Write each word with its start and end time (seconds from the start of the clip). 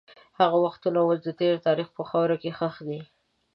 هغه 0.39 0.57
وختونه 0.65 0.99
اوس 1.01 1.19
د 1.23 1.29
تېر 1.39 1.53
تاریخ 1.67 1.87
په 1.97 2.03
خاوره 2.09 2.35
کې 2.41 2.51
ښخ 2.57 2.75
دي. 2.87 2.99